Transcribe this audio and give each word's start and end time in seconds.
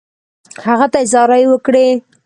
هغه 0.67 0.85
ته 0.93 0.97
یې 1.03 1.07
زارۍ 1.13 1.43
وکړې. 1.47 1.87